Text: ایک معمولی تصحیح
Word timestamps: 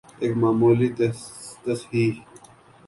ایک 0.21 0.33
معمولی 0.41 0.89
تصحیح 1.63 2.13